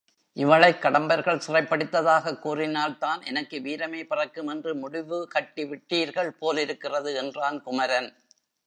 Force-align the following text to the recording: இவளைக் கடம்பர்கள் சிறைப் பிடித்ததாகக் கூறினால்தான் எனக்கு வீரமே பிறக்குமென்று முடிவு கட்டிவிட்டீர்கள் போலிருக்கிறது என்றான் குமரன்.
இவளைக் 0.33 0.83
கடம்பர்கள் 0.83 1.37
சிறைப் 1.37 1.69
பிடித்ததாகக் 1.69 2.39
கூறினால்தான் 2.39 3.25
எனக்கு 3.25 3.61
வீரமே 3.61 4.03
பிறக்குமென்று 4.03 4.73
முடிவு 4.73 5.29
கட்டிவிட்டீர்கள் 5.35 6.29
போலிருக்கிறது 6.29 7.15
என்றான் 7.15 7.63
குமரன். 7.63 8.13